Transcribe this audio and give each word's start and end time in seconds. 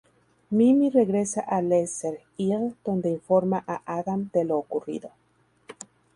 Mimi 0.51 0.89
regresa 0.89 1.41
a 1.41 1.61
Lesser 1.61 2.21
Hill 2.35 2.75
donde 2.83 3.11
informa 3.11 3.63
a 3.67 3.83
Adam 3.85 4.31
de 4.33 4.45
lo 4.45 4.57
ocurrido. 4.57 5.11